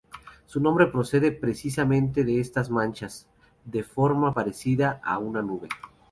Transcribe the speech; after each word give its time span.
Su 0.47 0.59
nombre 0.59 0.87
procede 0.87 1.31
precisamente 1.31 2.23
de 2.23 2.39
estas 2.39 2.71
manchas, 2.71 3.27
de 3.65 3.83
forma 3.83 4.33
parecida 4.33 4.99
a 5.03 5.19
una 5.19 5.43
nube. 5.43 5.69